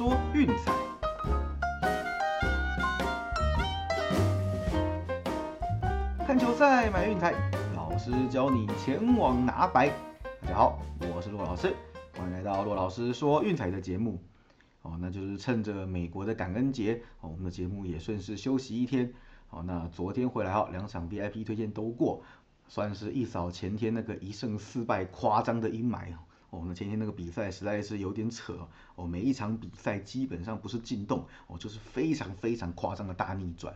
[0.00, 0.72] 说运彩。
[6.26, 7.34] 看球赛买运彩，
[7.76, 9.90] 老师教你前往拿白。
[10.40, 10.80] 大家好，
[11.14, 11.76] 我是骆老师，
[12.16, 14.18] 欢迎来到骆老师说运彩的节目。
[14.80, 19.12] 哦，那就是趁着美国的感恩节，哦，我们的节目也顺势休息一天。
[19.48, 22.22] 好，那昨天回来哈，两场 VIP 推荐都过，
[22.68, 26.16] 算是一扫前天那个一胜四败夸张的阴霾哦。
[26.66, 33.74] 那前天那个比赛实在是有点扯哦，每一场比赛基本上不是进洞哦，就是非常非常夸张的大逆转。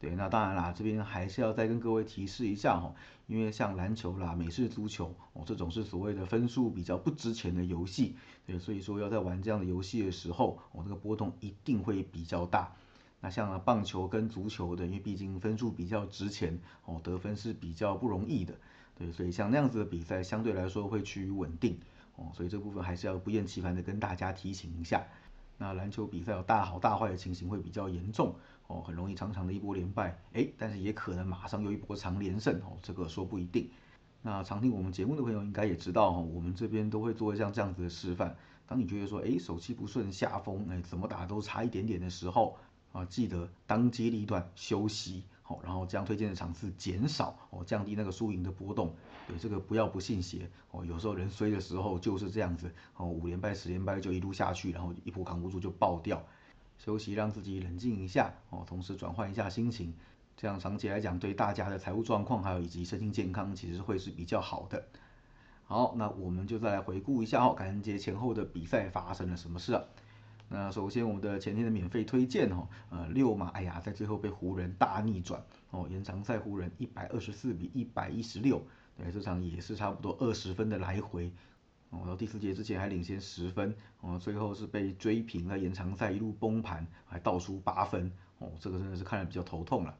[0.00, 2.94] 对，那当然啦，这边还是要再跟各位提示一下哈，
[3.26, 8.14] 因为像篮球啦、美式足球哦，这种是所谓的分数比较不值钱的游戏，
[8.46, 12.72] 对，所以说要在玩这样的游戏的时候，哦，这个波动一定会比较大。
[13.20, 18.54] 那像棒球跟足球的，因为毕竟分数比较值钱，哦，得分是比较不容易的，
[18.98, 21.78] 对，所以像那样子的比赛相对来说会趋于稳定，
[22.16, 25.04] 哦，所以这部分还是要不厌其烦的跟大家提醒一下。
[25.56, 28.34] 那篮球比赛有大好大坏的情形会比较严重。
[28.66, 33.68] 哦，很容易长长的一波连败，哎，但是也可能马上又一波长连胜，哦，这个说不一定。
[34.22, 38.34] 那常听我们节目的朋友应该也知道，哈，我们这边都会做像这样子的示范。
[38.66, 42.56] 当你觉得说，哎，手气不顺、下风，哎，怎么打都差一点点的时候，
[42.92, 48.94] 啊，记得当机立断休息，好，然后将推荐的场次减少，哦，降低那个输赢的波动。
[49.28, 56.24] 对，这个不要不信邪，哦，有时候人衰的时候就是这样子，哦，五连败、十连败就一路下去，然后一波扛不住就爆掉。
[56.78, 59.94] 休息，让自己冷静一下哦，同时转换一下心情，
[60.34, 64.82] 这样长期来讲对大家的财务状况还有以及身心健康其实会是比较好的。
[65.66, 69.84] 好，那我们就再来回顾一下哦，感恩节前后的比赛发生了什么事啊？
[70.54, 78.64] 那首先我们的前天的免费推荐哦，呃六马，哎呀，在最后被湖人大逆转哦，延长赛湖人一百二十四比一百一十六，
[78.96, 81.32] 对，这场也是差不多二十分的来回。
[81.90, 89.96] 哦，到第四节之前还领先十分，哦，最后是被追平了延长赛一路崩盘，还倒输八分，哦，这个真的是看着比较头痛了。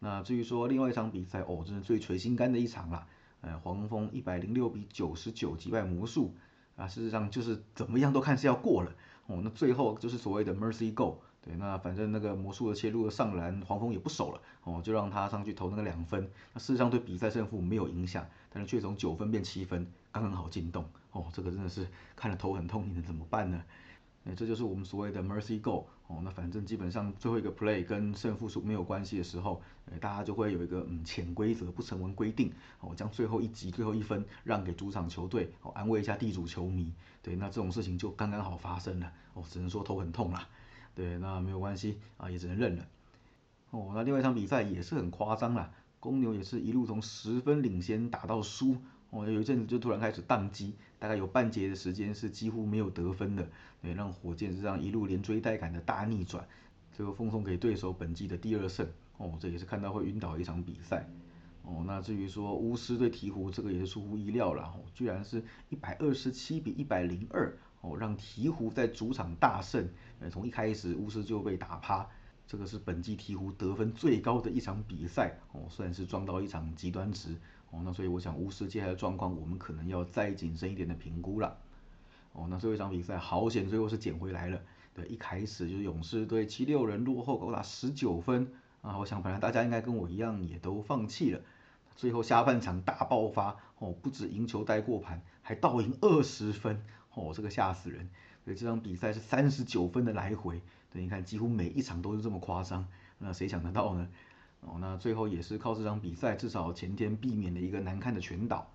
[0.00, 3.06] 那至于说另外一场比赛，哦，真是最捶心肝的一场了，
[3.42, 6.34] 呃，黄蜂一百零六比九十九击败魔术，
[6.74, 8.92] 啊，事实上就是怎么样都看是要过了，
[9.28, 11.18] 哦，那最后就是所谓的 mercy go。
[11.40, 16.28] 对，那反正那个魔术的切入上篮，黄蜂也不守了，哦，就让他上去投那个两分。
[16.52, 20.84] 那事实上对比赛胜负没有影响，但是却从九分变七分，刚刚好进洞。
[21.12, 23.62] 哦，这个真的是看了头很痛，你能怎么办呢？
[24.28, 25.84] 那这就是我们所谓的 mercy goal。
[26.06, 36.92] 哦，那反正基本上最后一个 play 跟胜负数没有关系的时候，呃，大家就会有一个嗯潜规则不成文规定，哦，将最后一集最后一分让给主场球队，哦，安慰一下地主球迷。
[37.22, 39.12] 对，那这种事情就刚刚好发生了。
[39.34, 40.48] 哦，只能说头很痛啦。
[40.94, 42.86] 对，那没有关系啊，也只能认了。
[43.70, 48.78] 哦，那另外一场比赛也是很夸张啦，公牛也是一路从十分领先打到输，
[49.10, 53.48] 哦，有一阵子就突然开始宕机，大概有半节的时间是几乎没有得分的，
[53.80, 56.46] 对，让火箭是这样一路连追带赶的大逆转，
[56.92, 58.86] 最后奉送给对手本季的第二胜。
[59.16, 61.08] 哦，这也是看到会晕倒一场比赛。
[61.62, 67.56] 哦，那至于说巫师对鹈鹕，这个也是出乎意料了，哦，居然是一百二十七比一百零二。
[67.80, 69.88] 哦，让鹈鹕在主场大胜，
[70.18, 72.04] 呃，从一开始巫师就被打趴，
[72.48, 77.36] 这个是本季鹈鹕得分最高的一场比赛，哦，算是撞到一场极端值，
[77.70, 81.58] 哦，那所以我想巫师接下来的状况，我们可能要再谨慎一点的评估了，
[82.32, 84.60] 哦，那最后一场比赛好险，最后是捡回来了，
[84.94, 88.50] 对，一开始就是勇士队七六人落后高达十九分，
[88.80, 91.42] 啊，我想本来大家应该跟我一样也都放弃了，
[91.96, 96.82] 最后下半场大爆发，哦，不止赢球带过盘，还倒赢二十分。
[97.14, 98.08] 哦，这个吓死人！
[98.44, 100.62] 对，这场比赛是三十九分的来回，
[100.92, 102.86] 对，你看几乎每一场都是这么夸张，
[103.18, 104.08] 那谁想得到呢？
[104.60, 108.68] 哦，那最后也是靠这场比赛，至少前天避免了一个难看的全倒。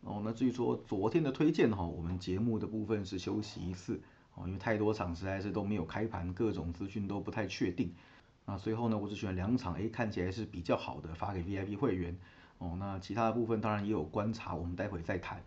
[0.00, 4.00] 哦，那至于说昨天的推荐哈，我们节目的部分是休息一次，
[4.34, 7.92] 哦，因为太多场实在是都没有开盘，各种资讯都不太确定。
[8.44, 12.16] 那最后呢，我只选两场，哎，看起来是比较好的，发给 VIP 会员。
[12.58, 15.42] 哦，那其他的部分当然也有观察，我们待会再谈。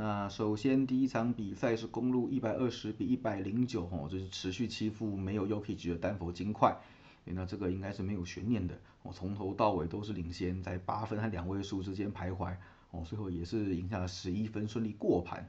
[0.00, 6.72] 那首先第一场比赛是公路一百二十比一百零九，哦，这是持续欺负没有 Yoki 的丹佛金块，
[7.24, 12.54] 那这个应该是没有悬念的，哦，从头到尾都是领先，在八分和两位数之间徘徊，
[12.92, 15.48] 哦，最后也是赢下了十一分，顺利过盘。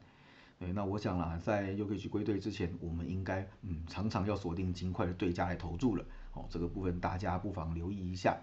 [0.58, 6.04] 对，那我想啦，在 Yoki 归队之前，我们应该嗯常常要锁定金块的对家来投注了，
[6.34, 8.36] 哦，这个部分大家不妨留意一下。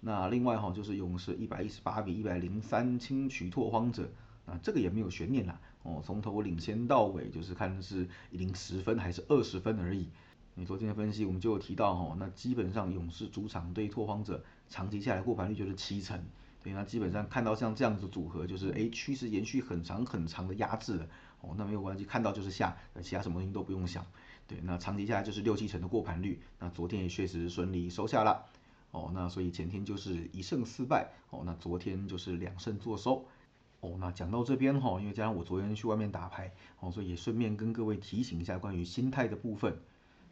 [0.00, 4.06] 那另外哈，就是勇士一百一十八比一百零三轻取拓荒者。
[4.46, 10.08] 啊，这个也没有悬念啦，哦，从头领先到尾，就是看是赢十分还是二十分而已。
[10.54, 16.22] 你昨天的分析我们就有提到哈，那基本上勇士主场对拓荒者长期下来过盘率就是七成，
[16.62, 21.08] 对，那基本上看到像这样子组合，就是哎趋势延续很长很长的压制了，
[21.40, 24.06] 哦，那没有关系，看到就是下，其他什么东西都不用想，
[24.46, 28.44] 对，那长期下来就是六七成的过盘率，那昨天也确实顺利收下了，
[28.92, 33.26] 哦，那所以前天就是一胜四败，哦，那昨天就是两胜作收，
[33.84, 36.50] 哦，那讲到这边哈，因为加上我昨天去外面打牌，
[36.80, 39.76] 哦，所以也顺便跟各位提醒一下关于心态的部分，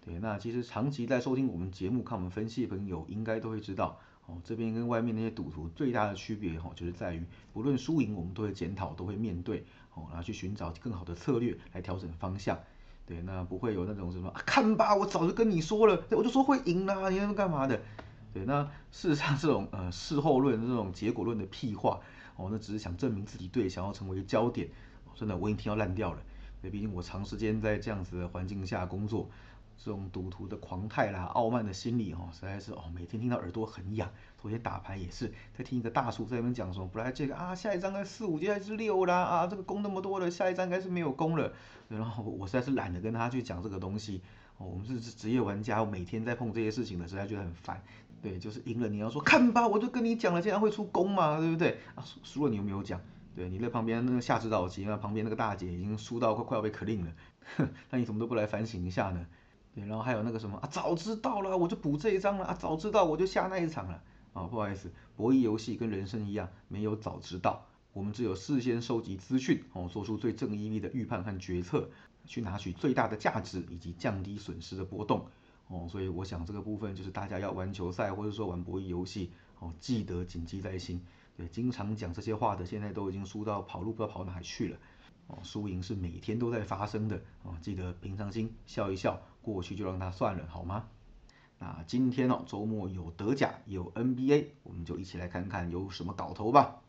[0.03, 7.23] 对，那其实长期在收听我们节目、看我们分析的朋友，应该都会知道，哦，这边跟外面那些赌徒最大的区别哈，就是在于
[7.53, 12.59] 不论输赢，我们都会检讨，都会面对，哦，然后去寻找更好的策略来调整方向。
[13.05, 17.79] 对，那不会有那种什么，看吧，我早就跟你说了，我就说会赢啦，你那干嘛的？
[18.33, 22.01] 对，那事实上这种呃事后论这种结果论的屁话，
[22.37, 24.69] 哦，那只是想证明自己对，想要成为焦点，
[25.15, 26.23] 真的我已经听到烂掉了。
[26.61, 29.29] 对，毕竟我长时间在这样子的环境下工作。
[29.85, 34.09] 这种赌徒的狂态啦、傲慢的心理哦，实在是哦，每天听到耳朵很痒。
[34.41, 41.53] 昨天打牌也是在听一个大叔在那边讲说，本来这个啊，下一张该四五，接下来是六啦啊，这个攻那么多了，下一张应该是没有攻了。
[41.89, 44.21] 然后我实在是懒得跟他去讲这个东西，
[44.57, 47.83] 我们是职业玩家，我每天在碰这些事情的，实在觉得很烦。
[48.23, 51.81] 对，就是赢了你要说看吧，我就跟你讲了，竟然会出攻嘛，对不对？
[51.97, 53.01] 啊，输了你有没有讲？
[53.35, 59.27] 对，你在旁边那个下指导棋，那旁边那个大姐已经输到快快要被 clean 了，那你怎么都不来反省一下呢？
[59.75, 64.03] 对，然后还有那个什么啊，早知道了我就补这一张了啊，早知道我就下那一场了
[64.35, 71.89] 啊，不好意思，博弈游戏跟人生一样，没有早知道，我们只有事先收集资讯哦，做出最正义的预判和决策，
[72.27, 75.27] 去拿取最大的价值以及降低损失的波动
[75.73, 81.03] 哦，所以我想这个部分就是大家要玩球赛或者说玩博弈游戏哦，记得谨记在心。
[81.35, 84.77] 对，经常讲这些话的，现在都已经输到跑路不知道跑哪去了。
[85.29, 90.89] 哦，输赢是每天都在发生的哦，记得平常心，笑一笑，过去就让它算了，好吗？
[91.59, 96.83] 那今天哦，周末有德甲，有 NBA，我们就一起来看看有什么搞头吧。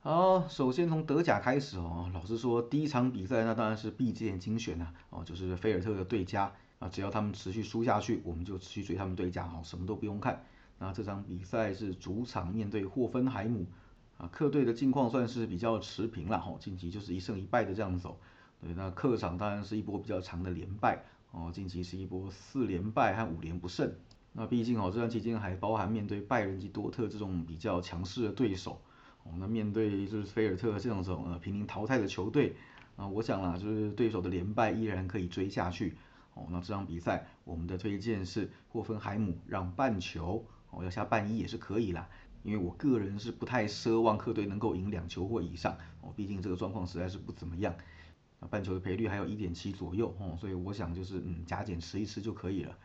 [0.00, 6.52] 好，首先从德甲开始哦，老实说，第一场比赛那当然是闭着眼睛选呐，哦，就是菲尔特的对家
[6.84, 10.44] 啊，只要他们持续输下去，我们就持续追他们对家，哦，什么都不用看。
[10.78, 13.64] 那这场比赛是主场面对霍芬海姆。
[14.16, 18.20] 啊，客队的境况算是比较持平了哈，近期就是一胜一败的这样走。
[18.60, 21.02] 对，那客场当然是一波比较长的连败
[21.32, 23.92] 哦，近期是一波四连败和五连不胜。
[24.32, 28.80] 那毕竟哦，这段期间还包含面对拜仁及多特这种比较强势的对手
[29.24, 32.54] 哦，那面对就是菲尔特这种种呃濒临淘汰的球队
[32.94, 35.96] 啊，我想啦，就是对手的连败依然可以追下去
[36.34, 36.46] 哦。
[36.50, 42.08] 那这场比赛我们的推荐是霍芬海姆让半球哦，要下半一也是可以啦。
[42.42, 47.74] 因为我个人是不太奢望客队能够赢两球或以上哦，毕竟这个状况实在是不怎么样。
[48.38, 52.76] 那半球的赔率还有一点七左右哦，所以我想就是嗯加减吃一吃就可以了。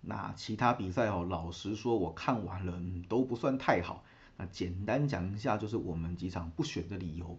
[0.00, 4.04] 那其他比赛哦，老实说我看完了嗯都不算太好。
[4.36, 7.38] 那简单讲一下就是我们几场不选的理由。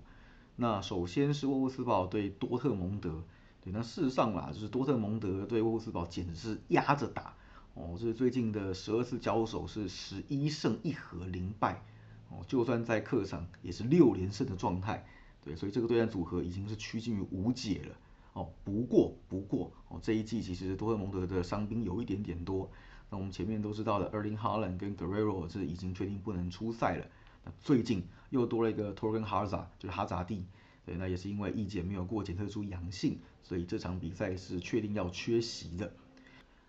[0.55, 3.23] 那首先是沃夫斯堡对多特蒙德，
[3.63, 7.33] 对，那事实上啦，就是多特蒙德对沃夫斯堡简直是压着打。
[7.75, 11.81] 哦，这是最近的十二次交手是十一胜一和零败，
[12.29, 15.03] 哦，就算在客场也是六连胜的状态，
[15.43, 17.95] 对，所以这个对战组合已经是趋近于无解了。
[18.33, 22.69] 哦，不过不过哦，这一季其实多特蒙德的伤兵有一点点多，
[23.09, 27.05] 那我们前面都知道的 ERLIN Haaland 跟 Guerrero 是已经确定不能出赛了，
[27.43, 30.45] 那最近又多了一个 Torgan Hazard，就是哈扎蒂，
[30.85, 35.91] 对，那也是因为意检没有过检测出阳性，所以这场比赛是确定要缺席的。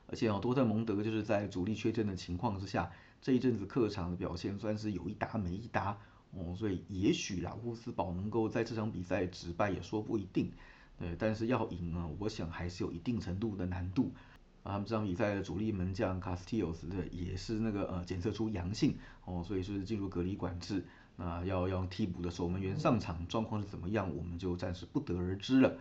[0.06, 5.98] 而且哦，多特蒙德就是在主力缺阵的情况之下，这一阵子客场的表现算是有一搭没一搭
[6.32, 10.52] 哦，所以也许啦，乌斯堡能够在这场比赛止败也说不一定。
[10.98, 14.12] 对，但是要赢呢，我想还是有一定程度的难度。
[14.62, 20.84] 啊，他们这场比赛的主力门将卡斯蒂奥斯的也是那个呃检测出阳性哦，所以是进入隔离管制。
[21.16, 25.76] 那要用替补的守门员上场，状况是怎么样，我们就暂时不得而知了。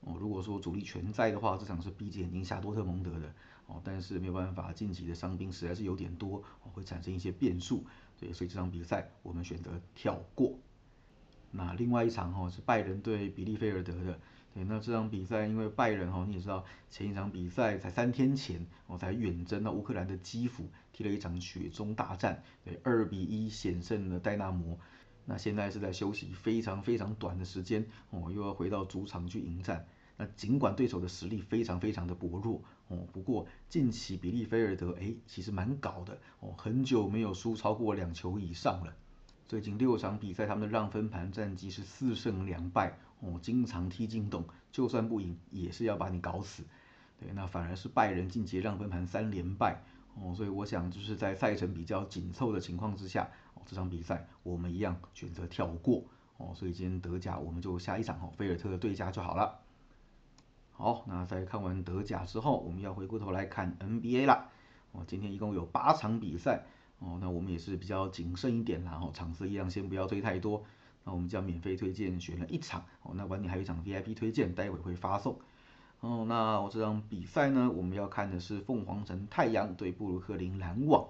[0.00, 3.32] 哦，如果说主力全在的话，这场是闭着眼睛下多特蒙德的。
[3.66, 7.84] 哦，但是没有办法，晋级的伤兵实在是有点多，哦，会产生一些变数，
[8.18, 10.58] 对，所以这场比赛我们选择跳过。
[11.52, 14.18] 那另外一场哦是拜仁对比利菲尔德的，
[14.54, 24.78] 对，那这场比赛因为拜仁哈你也知道，前一场比赛才三天前，哦才远征到乌克兰的基辅踢了一场雪中大战，对，二比一险胜了戴纳摩，
[25.24, 29.86] 那现在是在休息非常非常短的时间，哦又要回到主场去迎战。
[30.18, 38.94] 那尽管对手的实力非常非常的薄弱哦，不过近期比利菲尔德哎其实蛮搞的哦，很久没有输超过两球以上了。
[39.48, 46.64] 最近六场比赛他们的让分盘战绩是四胜两败哦，经常踢进洞，就算不赢也是要把你搞死。
[47.18, 49.80] 对，那反而是拜仁晋级让分盘三连败
[50.16, 56.04] 哦，所以我想就是在赛程比较紧凑的情况之下哦，这场比赛我们一样选择跳过
[56.36, 59.60] 哦，所以今天德甲我们就下一场哦，菲尔特的对家就好了。
[60.72, 64.48] 好，那在看完德甲之后，我们要回过头来看 NBA 啦。
[64.90, 66.64] 哦，今天一共有八场比赛，
[66.98, 70.64] 哦，那我们也是比较谨慎一点啦，哦，场次一样先不要推太多。
[71.04, 75.38] 那我们将免费推荐选了一场，哦，那晚点还有一场 VIP 推荐，待会会发送。
[76.00, 81.08] 哦，那我这场比赛呢，我们要看的是凤凰城太阳对布鲁克林篮网。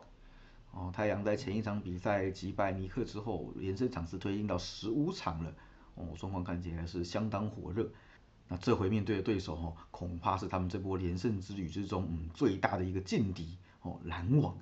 [0.71, 5.55] 哦，太阳在前一场比赛击败尼克之后，连胜场次推进到十五场了。
[5.95, 7.91] 哦，双方看起来是相当火热。
[8.49, 14.57] 那这回面对的对手哦，恐怕是他们这波连胜之旅之中，嗯，最大的一个劲敌哦，篮网。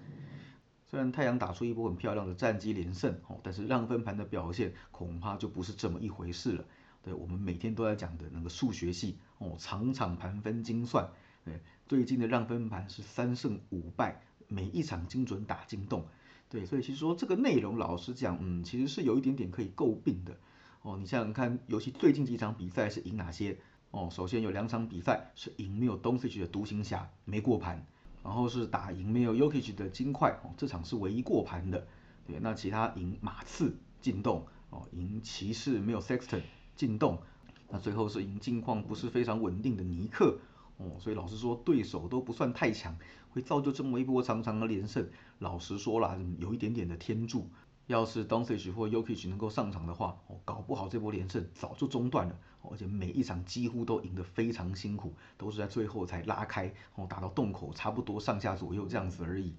[0.90, 6.64] 虽然太阳打出一波很漂亮的战绩连胜哦，但是让分盘的表现恐怕就不是这么一回事了。
[7.02, 11.08] 对我们每天都在讲的那个数学系哦，场场盘分精算。
[11.44, 16.04] 对，最近的让分盘是三胜五败，每一场精准打进洞。
[16.48, 20.36] 对，所以其实说这个内容，老实讲，嗯，其实是有一点点可以诟病的。
[20.82, 23.56] 哦，你想想看，尤其最近几场比赛是赢哪些？
[23.92, 27.86] 哦，首先有两场比赛是赢没有东契奇的独行侠没过盘，
[28.22, 31.86] 然后是打赢没有 Yokich 的金块，哦，这场是唯一过盘的。
[32.26, 36.42] 对，那其他赢马刺进洞，哦，赢骑士没有 Sexton。
[36.76, 37.20] 进洞，
[37.68, 40.38] 那最后是赢近况不是非常稳定的尼克
[40.78, 42.96] 哦，所以老实说对手都不算太强，
[43.30, 45.06] 会造就这么一波长长的连胜。
[45.40, 47.48] 老实说啦，有一点点的天助。
[47.90, 52.38] 要是 Doncic 或 Yokich 能够上场的话，哦，搞不好这波连胜早就中断了。
[52.62, 59.54] 而且每一场几乎都赢得非常辛苦，都是在最后才拉开，哦，打到洞口差不多上下左右这样子而已。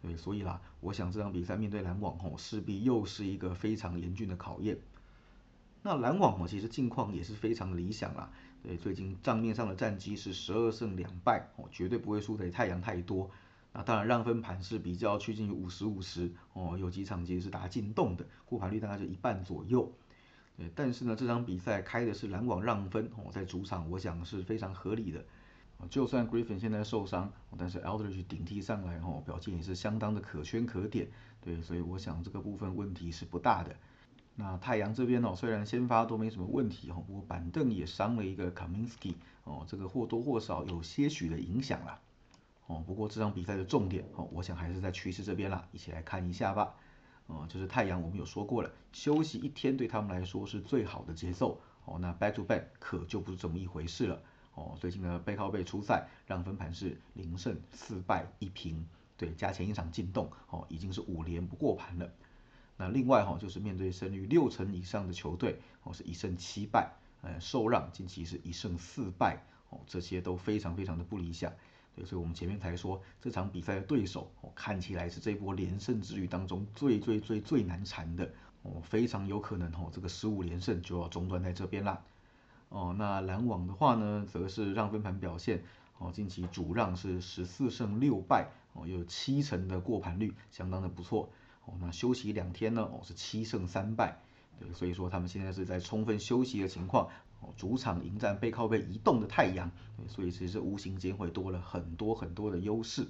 [0.00, 4.78] 对，所以啦，我想这场比赛面对篮网，哦，势必又是一个非常严峻的考验。
[5.82, 8.30] 那篮网哦，其实近况也是非常理想啦。
[8.62, 13.30] 对，最近账面上的战绩是十二胜两败哦，绝对不会输给太阳太多。
[13.76, 19.92] 那当然让分盘是比较趋近于五十五十哦，有几场其实是打进洞的，过盘率大概就一半左右。
[20.56, 25.22] 对，但是呢，这场比赛开的是篮网让分哦，在主场我想是非常合理的。
[25.90, 31.06] 就算 Griffin 现在受伤，但是 Eldridge 顶替上来哦，表现也是相当的可圈可点。
[31.42, 33.76] 对，所以我想这个部分问题是不大的。
[34.36, 39.12] 那太阳这边哦，虽然先发都没什么问题哦，不过板凳也伤了一个 Kaminsky
[39.44, 42.00] 哦，这个或多或少有些许的影响啦。
[42.66, 46.74] 哦，不过这场比赛的重点哦，我想还是在趋势这边啦，一起来看一下吧。
[47.26, 51.98] 哦，就是太阳我们有说过了，休息一天对他们来说是最好的节奏哦。
[51.98, 54.22] 那 back to back 可就不是这么一回事了
[54.54, 54.76] 哦。
[54.80, 62.08] 最近的背靠背出赛，让分盘是零胜四败一平，对，加前一场进洞哦，已经是五连不过盘了。
[62.76, 66.92] 那另外哈，就是面对胜率六成以上的球队，哦是一胜七败，
[67.22, 71.52] 呃受让近期是一胜四败，哦这些都非常非常的不理想，
[71.96, 78.30] 对，所以我们前面才说这场比赛的对手，哦看起来是这波连胜之旅当中最最最最难缠的，
[78.62, 82.02] 哦非常有可能哦这个十五连胜就要中断在这边啦，
[82.68, 85.64] 哦那篮网的话呢，则是让分盘表现，
[85.98, 91.30] 哦近期主让是十四胜六败，哦有七成的过盘率，相当的不错。
[91.68, 92.82] 哦，那休息两天呢？
[92.82, 94.20] 哦，是七胜三败，
[94.60, 97.08] 对，所以说他们现在是在充分休息的情况，
[97.40, 99.70] 哦，主场迎战背靠背移动的太阳，
[100.08, 103.06] 所以其实无形间会多了很多很多的优势，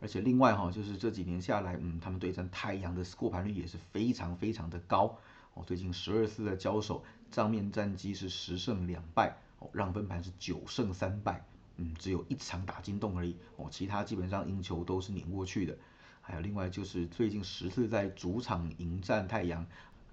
[0.00, 5.18] 而且另外哈，就是这几年下来，嗯，他们对战太阳的过盘率也是非常非常的高，
[5.54, 11.44] 哦，最近十二次的交手，账面战绩是十胜两败，哦，让分盘是九胜三败，
[11.76, 15.76] 嗯，只有一场打进洞而已，哦，其他基本上赢球都是碾过去的。
[16.20, 19.64] 还有另外就是最近十次在主场迎战太阳，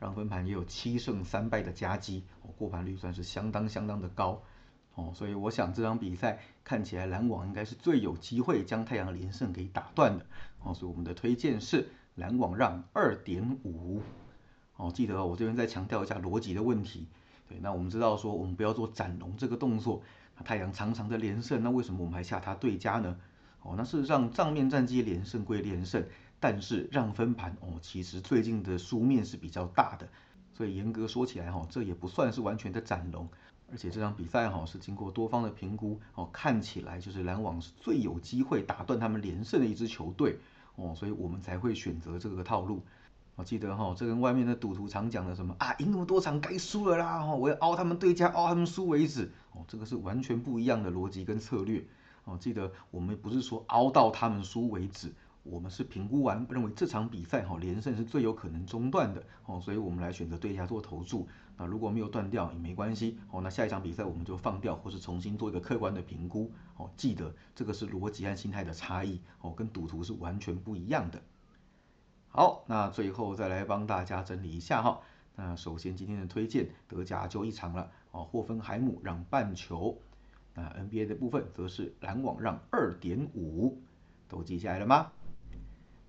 [0.04, 4.44] 让分盘也有七胜三败的佳绩，哦，过盘率算是相当相当的高，
[4.96, 10.26] 哦，所以我想这场比赛看起来篮网应该是最有机会将太阳连胜给打断的，
[10.62, 14.02] 哦，所以我们的推荐是篮网让二点五，
[14.76, 17.08] 哦，记得哦我这边再强调一下逻辑的问题，
[17.48, 20.04] 对，那我们知道说我们不要做斩龙这个动作，
[20.36, 23.18] 那太阳常常的连胜，那为什么我们还下它对家呢？
[23.62, 26.04] 哦，那事实上账面战绩连胜归连胜，
[26.44, 30.10] 但是让分盘哦，其实最近的输面是比较大的，
[30.54, 33.30] 所以严格说起来哈，这也不算是完全的斩龙，
[33.72, 40.38] 而且这场比赛哈是经过多方的评估哦，看起来就是篮网是最有机会打断他们连胜的一支球队
[40.76, 42.82] 哦，所以我们才会选择这个套路。
[43.38, 51.86] 我记得哈，这跟外面的赌徒常讲的什么啊，赢那么多场该输了啦，哈，我要凹他们对家，凹他们输为止哦，这个是完全不一样的逻辑跟策略。
[52.26, 61.28] 哦，记得我们不是说熬到他们输为止，我们是评估完认为这场比赛哈连胜是最有可能中断的哦，所以我们来选择对家做投注。
[61.58, 66.90] 那如果没有断掉也没关系哦，那下一场比赛我们就放掉或是重新做一个客观的评估哦。
[66.96, 71.22] 记得这个是逻辑和心态的差异哦，跟赌徒是完全不一样的。
[72.30, 75.02] 好，那最后再来帮大家整理一下哈。
[75.36, 80.00] 那首先今天的推荐德甲就一场了哦，霍芬海姆让半球。
[80.56, 83.82] 那 NBA 的部分则是篮网让二点五，
[84.28, 85.12] 都记下来了吗？